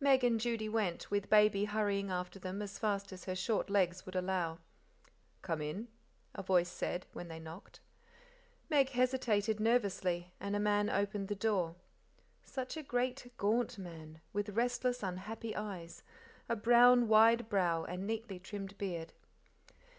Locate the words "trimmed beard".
18.38-19.14